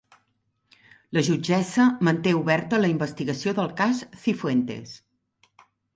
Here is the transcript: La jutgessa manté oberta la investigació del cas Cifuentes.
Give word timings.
La 1.17 1.21
jutgessa 1.27 1.85
manté 2.09 2.33
oberta 2.39 2.79
la 2.85 2.89
investigació 2.95 3.53
del 3.61 3.69
cas 3.83 4.01
Cifuentes. 4.23 4.95